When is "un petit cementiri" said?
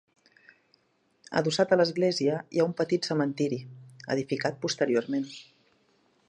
2.71-3.61